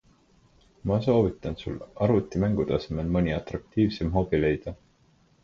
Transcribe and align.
Ma 0.87 0.97
soovitan 1.07 1.57
sul 1.63 1.75
arvutimängude 2.07 2.77
asemel 2.79 3.13
mõni 3.19 3.37
atraktiivsem 3.37 4.13
hobi 4.19 4.43
leida. 4.43 4.77